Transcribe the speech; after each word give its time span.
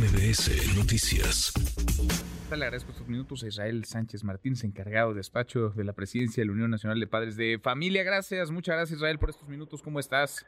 MBS 0.00 0.78
Noticias. 0.78 1.52
Le 2.48 2.64
agradezco 2.64 2.90
estos 2.90 3.06
minutos 3.06 3.42
a 3.42 3.48
Israel 3.48 3.84
Sánchez 3.84 4.24
Martínez, 4.24 4.64
encargado 4.64 5.10
de 5.10 5.16
despacho 5.16 5.68
de 5.68 5.84
la 5.84 5.92
presidencia 5.92 6.40
de 6.40 6.46
la 6.46 6.52
Unión 6.52 6.70
Nacional 6.70 6.98
de 6.98 7.06
Padres 7.06 7.36
de 7.36 7.58
Familia. 7.62 8.02
Gracias, 8.02 8.50
muchas 8.50 8.76
gracias 8.76 8.96
Israel 8.96 9.18
por 9.18 9.28
estos 9.28 9.46
minutos. 9.46 9.82
¿Cómo 9.82 10.00
estás? 10.00 10.46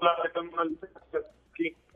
Hola, 0.00 0.10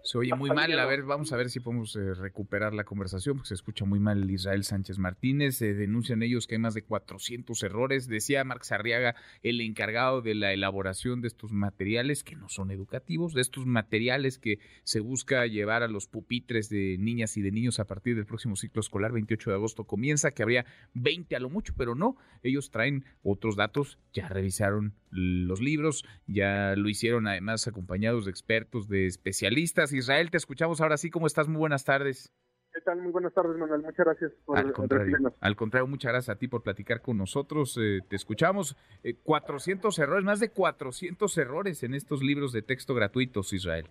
se 0.07 0.19
oye 0.19 0.35
muy 0.35 0.51
mal. 0.51 0.79
A 0.79 0.87
ver, 0.87 1.03
vamos 1.03 1.33
a 1.33 1.37
ver 1.37 1.51
si 1.51 1.59
podemos 1.59 1.97
eh, 1.97 2.15
recuperar 2.15 2.73
la 2.73 2.85
conversación, 2.85 3.37
porque 3.37 3.49
se 3.49 3.55
escucha 3.55 3.85
muy 3.85 3.99
mal 3.99 4.31
Israel 4.31 4.63
Sánchez 4.63 4.99
Martínez. 4.99 5.57
Se 5.57 5.75
denuncian 5.75 6.23
ellos 6.23 6.47
que 6.47 6.55
hay 6.55 6.61
más 6.61 6.75
de 6.75 6.83
400 6.83 7.61
errores. 7.65 8.07
Decía 8.07 8.45
Marx 8.45 8.71
Arriaga, 8.71 9.17
el 9.43 9.61
encargado 9.61 10.23
de 10.23 10.37
la 10.37 10.53
elaboración 10.53 11.23
de 11.23 11.29
estos 11.29 11.51
materiales 11.53 12.23
que 12.23 12.37
no 12.37 12.49
son 12.49 12.71
educativos, 12.71 13.35
de 13.35 13.41
estos 13.41 13.67
materiales 13.67 14.39
que 14.39 14.61
se 14.85 15.01
busca 15.01 15.45
llevar 15.47 15.83
a 15.83 15.89
los 15.89 16.07
pupitres 16.07 16.69
de 16.69 16.97
niñas 16.99 17.37
y 17.37 17.43
de 17.43 17.51
niños 17.51 17.81
a 17.81 17.87
partir 17.87 18.15
del 18.15 18.27
próximo 18.27 18.55
ciclo 18.55 18.81
escolar, 18.81 19.11
28 19.11 19.51
de 19.51 19.57
agosto 19.57 19.85
comienza, 19.85 20.31
que 20.31 20.43
habría 20.43 20.67
20 20.95 21.35
a 21.35 21.41
lo 21.41 21.51
mucho, 21.51 21.75
pero 21.77 21.97
no. 21.97 22.17
Ellos 22.45 22.71
traen 22.71 23.05
otros 23.25 23.57
datos, 23.57 23.99
ya 24.13 24.29
revisaron 24.29 24.95
los 25.11 25.61
libros, 25.61 26.05
ya 26.27 26.75
lo 26.77 26.89
hicieron 26.89 27.27
además 27.27 27.67
acompañados 27.67 28.27
de 28.27 28.31
expertos, 28.31 28.89
de 28.89 29.07
especialistas 29.07 29.93
Israel, 29.97 30.31
te 30.31 30.37
escuchamos 30.37 30.81
ahora 30.81 30.97
sí. 30.97 31.11
¿Cómo 31.11 31.27
estás? 31.27 31.49
Muy 31.49 31.59
buenas 31.59 31.85
tardes. 31.85 32.33
¿Qué 32.73 32.81
tal? 32.83 33.01
Muy 33.01 33.11
buenas 33.11 33.33
tardes, 33.33 33.57
Manuel. 33.57 33.83
Muchas 33.83 34.05
gracias 34.05 34.33
por 34.45 34.59
al 34.59 34.73
contrario, 34.73 35.17
al 35.41 35.57
contrario, 35.57 35.87
muchas 35.87 36.13
gracias 36.13 36.37
a 36.37 36.39
ti 36.39 36.47
por 36.47 36.63
platicar 36.63 37.01
con 37.01 37.17
nosotros. 37.17 37.79
Eh, 37.81 38.01
te 38.07 38.17
escuchamos. 38.17 38.77
400 39.25 39.99
eh, 39.99 40.03
errores, 40.03 40.25
más 40.25 40.41
de 40.41 40.51
400 40.51 41.39
errores 41.39 41.83
en 41.83 41.95
estos 41.95 42.23
libros 42.23 42.53
de 42.53 42.61
texto 42.61 42.95
gratuitos, 42.95 43.55
Israel. 43.55 43.89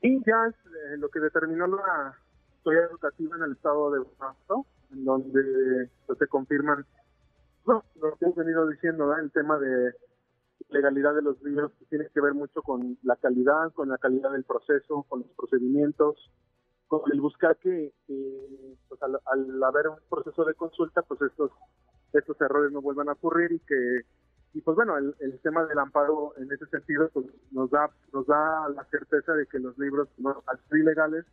Y 0.00 0.18
ya 0.24 0.46
es 0.48 0.54
eh, 0.54 0.96
lo 0.98 1.08
que 1.08 1.18
determinó 1.18 1.66
la 1.66 2.16
historia 2.56 2.84
educativa 2.84 3.36
en 3.36 3.42
el 3.42 3.52
estado 3.52 3.90
de 3.90 3.98
Guanajuato, 3.98 4.66
en 4.92 5.04
donde 5.04 5.88
pues, 6.06 6.18
se 6.18 6.26
confirman 6.28 6.86
lo 7.66 7.82
que 8.16 8.24
hemos 8.24 8.36
venido 8.36 8.68
diciendo, 8.68 9.14
el 9.16 9.30
tema 9.32 9.58
de 9.58 9.92
legalidad 10.72 11.14
de 11.14 11.22
los 11.22 11.42
libros 11.42 11.72
que 11.78 11.84
tiene 11.86 12.08
que 12.12 12.20
ver 12.20 12.34
mucho 12.34 12.62
con 12.62 12.98
la 13.02 13.16
calidad, 13.16 13.72
con 13.72 13.88
la 13.88 13.98
calidad 13.98 14.32
del 14.32 14.44
proceso, 14.44 15.04
con 15.08 15.20
los 15.20 15.30
procedimientos, 15.30 16.30
con 16.88 17.02
el 17.12 17.20
buscar 17.20 17.56
que, 17.58 17.92
pues 18.88 19.00
al, 19.02 19.62
haber 19.62 19.88
un 19.88 19.96
proceso 20.08 20.44
de 20.44 20.54
consulta, 20.54 21.02
pues 21.02 21.20
estos 21.22 21.50
estos 22.12 22.40
errores 22.40 22.72
no 22.72 22.82
vuelvan 22.82 23.08
a 23.08 23.12
ocurrir 23.12 23.52
y 23.52 23.60
que 23.60 24.00
y 24.52 24.60
pues 24.62 24.74
bueno 24.74 24.98
el, 24.98 25.40
tema 25.42 25.64
del 25.66 25.78
amparo 25.78 26.34
en 26.38 26.50
ese 26.50 26.66
sentido 26.66 27.08
pues 27.12 27.26
nos 27.52 27.70
da 27.70 27.88
nos 28.12 28.26
da 28.26 28.68
la 28.70 28.84
certeza 28.90 29.32
de 29.34 29.46
que 29.46 29.60
los 29.60 29.78
libros 29.78 30.08
no 30.18 30.42
al 30.46 30.58
ser 30.68 30.80
ilegales 30.80 31.24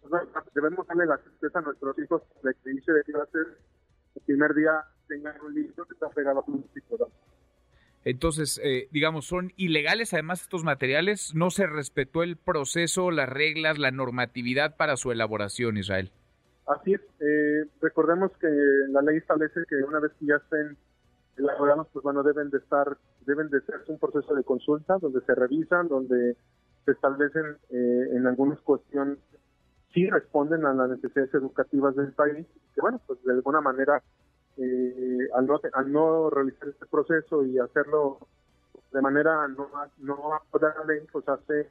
pues, 0.00 0.22
debemos 0.54 0.86
darle 0.86 1.06
la 1.06 1.18
certeza 1.18 1.58
a 1.58 1.62
nuestros 1.62 1.98
hijos 1.98 2.22
de 2.44 2.54
que 2.54 2.70
inicio 2.70 2.94
de 2.94 3.02
clases 3.02 3.48
el 4.14 4.22
primer 4.22 4.54
día 4.54 4.84
tengan 5.08 5.34
un 5.40 5.52
libro 5.52 5.84
que 5.84 5.94
está 5.94 6.08
pegado 6.10 6.38
a 6.38 6.44
un 6.46 6.64
sitio 6.72 6.96
entonces, 8.04 8.60
eh, 8.62 8.88
digamos, 8.90 9.26
son 9.26 9.52
ilegales 9.56 10.12
además 10.12 10.42
estos 10.42 10.64
materiales. 10.64 11.34
No 11.34 11.50
se 11.50 11.66
respetó 11.66 12.22
el 12.22 12.36
proceso, 12.36 13.10
las 13.10 13.28
reglas, 13.28 13.78
la 13.78 13.90
normatividad 13.90 14.76
para 14.76 14.96
su 14.96 15.10
elaboración, 15.10 15.76
Israel. 15.76 16.10
Así 16.66 16.94
es. 16.94 17.00
Eh, 17.20 17.64
recordemos 17.80 18.30
que 18.38 18.48
la 18.90 19.02
ley 19.02 19.16
establece 19.16 19.60
que 19.68 19.76
una 19.76 20.00
vez 20.00 20.12
que 20.18 20.26
ya 20.26 20.36
estén 20.36 20.76
elaborados, 21.36 21.88
pues 21.92 22.02
bueno, 22.02 22.22
deben 22.22 22.50
de 22.50 22.58
estar, 22.58 22.96
deben 23.26 23.48
de 23.50 23.60
ser 23.62 23.76
un 23.88 23.98
proceso 23.98 24.34
de 24.34 24.44
consulta 24.44 24.98
donde 25.00 25.20
se 25.22 25.34
revisan, 25.34 25.88
donde 25.88 26.36
se 26.84 26.92
establecen 26.92 27.56
eh, 27.70 28.08
en 28.12 28.26
algunas 28.26 28.60
cuestiones 28.60 29.18
sí 29.94 30.10
responden 30.10 30.66
a 30.66 30.74
las 30.74 30.90
necesidades 30.90 31.32
educativas 31.34 31.94
del 31.94 32.12
país, 32.12 32.46
que 32.74 32.80
bueno, 32.80 33.00
pues 33.06 33.22
de 33.24 33.32
alguna 33.32 33.60
manera 33.60 34.02
eh, 34.56 35.28
al, 35.34 35.46
no, 35.46 35.60
al 35.72 35.92
no 35.92 36.30
realizar 36.30 36.68
este 36.68 36.86
proceso 36.86 37.44
y 37.44 37.58
hacerlo 37.58 38.18
de 38.92 39.02
manera 39.02 39.48
no, 39.48 39.68
no 39.98 40.42
pues 41.10 41.28
hace, 41.28 41.68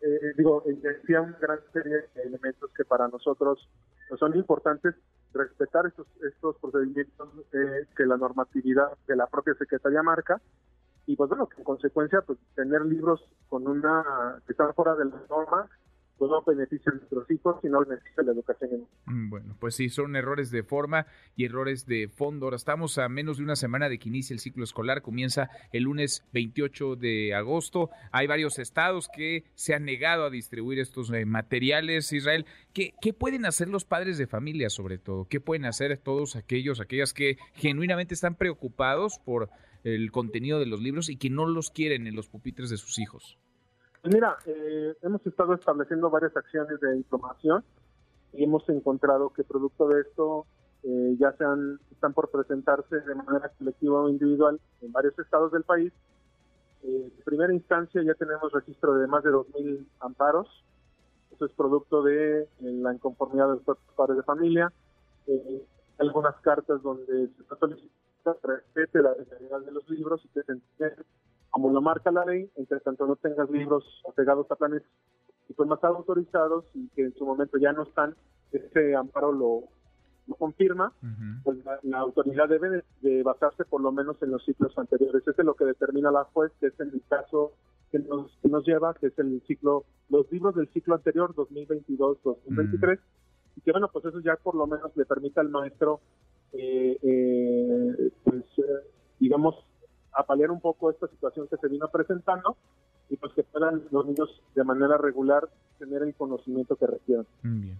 eh, 0.00 0.32
digo, 0.36 0.62
decía 0.66 1.20
una 1.20 1.38
gran 1.38 1.58
serie 1.72 2.06
de 2.14 2.22
elementos 2.22 2.70
que 2.74 2.84
para 2.84 3.08
nosotros 3.08 3.68
pues, 4.08 4.18
son 4.18 4.34
importantes 4.34 4.94
respetar 5.34 5.86
estos, 5.86 6.06
estos 6.22 6.56
procedimientos 6.56 7.28
eh, 7.52 7.86
que 7.96 8.06
la 8.06 8.16
normatividad 8.16 8.92
de 9.06 9.16
la 9.16 9.26
propia 9.26 9.54
Secretaría 9.54 10.02
marca. 10.02 10.40
Y 11.06 11.16
pues 11.16 11.28
bueno, 11.28 11.50
en 11.58 11.64
consecuencia 11.64 12.22
pues 12.22 12.38
tener 12.54 12.82
libros 12.86 13.22
con 13.50 13.66
una 13.66 14.40
que 14.46 14.52
están 14.52 14.72
fuera 14.72 14.94
de 14.94 15.04
la 15.04 15.20
norma 15.28 15.68
pues 16.18 16.30
no 16.30 16.42
beneficia 16.42 16.92
a 16.92 16.94
nuestros 16.94 17.30
hijos, 17.30 17.56
sino 17.62 17.84
beneficia 17.84 18.22
a 18.22 18.22
la 18.22 18.32
educación. 18.32 18.86
Mm, 19.06 19.30
bueno, 19.30 19.56
pues 19.58 19.74
sí, 19.74 19.88
son 19.88 20.16
errores 20.16 20.50
de 20.50 20.62
forma 20.62 21.06
y 21.36 21.44
errores 21.44 21.86
de 21.86 22.08
fondo. 22.08 22.46
Ahora 22.46 22.56
estamos 22.56 22.98
a 22.98 23.08
menos 23.08 23.38
de 23.38 23.44
una 23.44 23.56
semana 23.56 23.88
de 23.88 23.98
que 23.98 24.08
inicie 24.08 24.34
el 24.34 24.40
ciclo 24.40 24.64
escolar, 24.64 25.02
comienza 25.02 25.50
el 25.72 25.84
lunes 25.84 26.24
28 26.32 26.96
de 26.96 27.34
agosto. 27.34 27.90
Hay 28.12 28.26
varios 28.26 28.58
estados 28.58 29.08
que 29.08 29.44
se 29.54 29.74
han 29.74 29.84
negado 29.84 30.24
a 30.24 30.30
distribuir 30.30 30.78
estos 30.78 31.10
eh, 31.10 31.26
materiales. 31.26 32.12
Israel, 32.12 32.46
¿qué, 32.72 32.94
¿qué 33.00 33.12
pueden 33.12 33.44
hacer 33.44 33.68
los 33.68 33.84
padres 33.84 34.18
de 34.18 34.26
familia 34.26 34.70
sobre 34.70 34.98
todo? 34.98 35.26
¿Qué 35.28 35.40
pueden 35.40 35.64
hacer 35.64 35.98
todos 35.98 36.36
aquellos, 36.36 36.80
aquellas 36.80 37.12
que 37.12 37.38
genuinamente 37.54 38.14
están 38.14 38.36
preocupados 38.36 39.18
por 39.18 39.50
el 39.82 40.10
contenido 40.12 40.58
de 40.58 40.66
los 40.66 40.80
libros 40.80 41.08
y 41.08 41.16
que 41.16 41.30
no 41.30 41.46
los 41.46 41.70
quieren 41.70 42.06
en 42.06 42.16
los 42.16 42.28
pupitres 42.28 42.70
de 42.70 42.76
sus 42.76 42.98
hijos? 42.98 43.38
Pues 44.04 44.12
mira, 44.16 44.36
eh, 44.44 44.94
hemos 45.00 45.26
estado 45.26 45.54
estableciendo 45.54 46.10
varias 46.10 46.36
acciones 46.36 46.78
de 46.78 46.94
información 46.94 47.64
y 48.34 48.44
hemos 48.44 48.68
encontrado 48.68 49.30
que 49.30 49.44
producto 49.44 49.88
de 49.88 50.02
esto 50.02 50.44
eh, 50.82 51.16
ya 51.18 51.32
sean, 51.38 51.80
están 51.90 52.12
por 52.12 52.30
presentarse 52.30 53.00
de 53.00 53.14
manera 53.14 53.50
colectiva 53.56 54.02
o 54.02 54.10
individual 54.10 54.60
en 54.82 54.92
varios 54.92 55.18
estados 55.18 55.52
del 55.52 55.62
país. 55.62 55.90
Eh, 56.82 57.12
en 57.16 57.24
primera 57.24 57.54
instancia 57.54 58.02
ya 58.02 58.12
tenemos 58.12 58.52
registro 58.52 58.92
de 58.92 59.06
más 59.06 59.24
de 59.24 59.30
2.000 59.30 59.86
amparos. 60.00 60.48
Eso 61.34 61.46
es 61.46 61.52
producto 61.52 62.02
de 62.02 62.46
la 62.60 62.92
inconformidad 62.92 63.54
de 63.54 63.60
los 63.66 63.78
padres 63.96 64.18
de 64.18 64.22
familia. 64.22 64.70
algunas 65.96 66.36
cartas 66.42 66.82
donde 66.82 67.28
se 67.28 67.56
solicita 67.58 68.36
respete 68.42 69.00
la 69.00 69.14
legalidad 69.14 69.60
de 69.60 69.72
los 69.72 69.88
libros 69.88 70.22
y 70.26 70.28
que 70.28 70.42
se 70.42 70.52
lo 70.52 71.03
marca 71.84 72.10
la 72.10 72.24
ley, 72.24 72.50
entre 72.56 72.80
tanto 72.80 73.06
no 73.06 73.16
tengas 73.16 73.48
libros 73.50 73.84
apegados 74.08 74.50
a 74.50 74.56
planes 74.56 74.82
y 75.48 75.52
pues 75.52 75.68
más 75.68 75.82
autorizados 75.84 76.64
y 76.74 76.88
que 76.88 77.02
en 77.02 77.14
su 77.14 77.24
momento 77.24 77.58
ya 77.58 77.72
no 77.72 77.82
están, 77.82 78.16
ese 78.50 78.96
amparo 78.96 79.32
lo, 79.32 79.64
confirma, 80.38 80.92
pues 81.42 81.58
la, 81.82 81.98
autoridad 81.98 82.48
debe 82.48 82.82
de, 83.02 83.22
basarse 83.22 83.64
por 83.66 83.82
lo 83.82 83.92
menos 83.92 84.16
en 84.22 84.30
los 84.30 84.44
ciclos 84.44 84.76
anteriores. 84.78 85.22
Ese 85.22 85.42
es 85.42 85.44
lo 85.44 85.54
que 85.54 85.66
determina 85.66 86.10
la 86.10 86.24
juez, 86.24 86.50
que 86.60 86.68
es 86.68 86.80
el 86.80 87.02
caso 87.08 87.52
que 87.90 87.98
nos, 87.98 88.34
que 88.40 88.48
nos 88.48 88.66
lleva, 88.66 88.94
que 88.94 89.08
es 89.08 89.18
el 89.18 89.42
ciclo, 89.46 89.84
los 90.08 90.30
libros 90.32 90.54
del 90.54 90.68
ciclo 90.68 90.94
anterior, 90.94 91.34
2022-2023, 91.34 92.98
y 93.56 93.60
que 93.60 93.70
bueno, 93.70 93.90
pues 93.92 94.06
eso 94.06 94.20
ya 94.20 94.36
por 94.36 94.54
lo 94.54 94.66
menos 94.66 94.96
le 94.96 95.04
permite 95.04 95.40
al 95.40 95.50
maestro, 95.50 96.00
eh, 96.52 96.98
eh, 97.02 98.10
pues, 98.24 98.44
eh, 98.58 98.88
digamos, 99.20 99.56
a 100.14 100.22
paliar 100.24 100.50
un 100.50 100.60
poco 100.60 100.90
esta 100.90 101.06
situación 101.08 101.48
que 101.48 101.56
se 101.56 101.68
vino 101.68 101.88
presentando 101.88 102.56
y 103.10 103.16
pues 103.16 103.32
que 103.34 103.42
puedan 103.42 103.82
los 103.90 104.06
niños 104.06 104.42
de 104.54 104.64
manera 104.64 104.96
regular 104.96 105.48
tener 105.78 106.02
el 106.02 106.14
conocimiento 106.14 106.76
que 106.76 106.86
requieran. 106.86 107.26
Bien. 107.42 107.78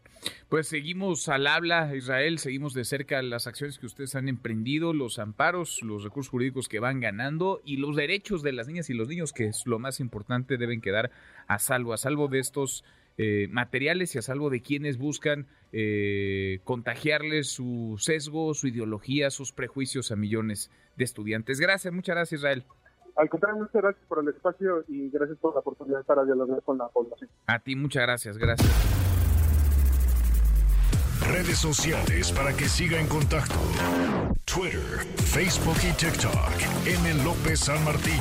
Pues 0.49 0.69
seguimos 0.69 1.29
al 1.29 1.47
habla, 1.47 1.95
Israel, 1.97 2.39
seguimos 2.39 2.75
de 2.75 2.85
cerca 2.85 3.23
las 3.23 3.47
acciones 3.47 3.79
que 3.79 3.87
ustedes 3.87 4.15
han 4.15 4.29
emprendido, 4.29 4.93
los 4.93 5.19
amparos, 5.19 5.83
los 5.83 6.05
recursos 6.05 6.31
jurídicos 6.31 6.69
que 6.69 6.81
van 6.81 7.01
ganando 7.01 7.61
y 7.65 7.79
los 7.79 7.97
derechos 7.97 8.43
de 8.43 8.53
las 8.53 8.69
niñas 8.69 8.91
y 8.91 8.95
los 8.95 9.09
niños, 9.09 9.33
que 9.33 9.47
es 9.47 9.67
lo 9.67 9.79
más 9.79 10.01
importante, 10.01 10.59
deben 10.59 10.81
quedar 10.81 11.11
a 11.47 11.59
salvo, 11.59 11.93
a 11.93 11.97
salvo 11.97 12.29
de 12.29 12.41
estos 12.41 12.85
eh, 13.17 13.49
materiales 13.51 14.15
y 14.15 14.19
a 14.19 14.23
salvo 14.23 14.51
de 14.51 14.61
quienes 14.61 14.99
buscan 14.99 15.47
eh, 15.73 16.61
contagiarles 16.65 17.49
su 17.49 17.97
sesgo, 17.99 18.55
su 18.55 18.69
ideología, 18.69 19.31
sus 19.31 19.53
prejuicios 19.53 20.11
a 20.11 20.17
millones 20.17 20.71
de 20.97 21.05
estudiantes. 21.05 21.61
Gracias, 21.61 21.93
muchas 21.93 22.17
gracias 22.17 22.41
Israel. 22.41 22.65
Al 23.17 23.29
contrario, 23.29 23.61
muchas 23.61 23.81
gracias 23.81 24.05
por 24.09 24.19
el 24.21 24.29
espacio 24.29 24.85
y 24.89 25.09
gracias 25.11 25.39
por 25.39 25.55
la 25.55 25.61
oportunidad 25.61 26.05
para 26.05 26.25
dialogar 26.25 26.61
con 26.63 26.79
la 26.79 26.89
población. 26.89 27.31
A 27.47 27.61
ti, 27.61 27.77
muchas 27.77 28.03
gracias, 28.03 28.39
gracias. 28.39 28.71
Redes 31.29 31.59
sociales 31.59 32.33
para 32.33 32.53
que 32.53 32.65
siga 32.65 33.01
en 33.01 33.07
contacto: 33.07 33.55
Twitter, 34.45 34.81
Facebook 35.17 35.79
y 35.89 35.93
TikTok. 35.97 36.87
M. 36.87 37.25
López 37.25 37.61
San 37.61 37.83
Martín. 37.85 38.21